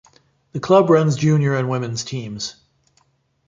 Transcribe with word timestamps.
The 0.53 0.59
club 0.59 0.89
runs 0.89 1.15
junior 1.15 1.53
and 1.53 1.69
women's 1.69 2.03
teams. 2.03 2.55